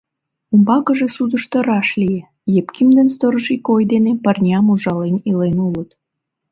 [0.53, 2.21] Умбакыже судышто раш лие:
[2.59, 5.89] Епким ден сторож ик ой дене пырням ужален илен улыт.